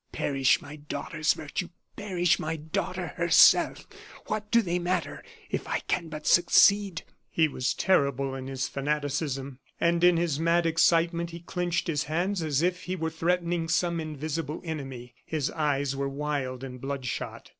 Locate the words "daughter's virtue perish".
0.77-2.39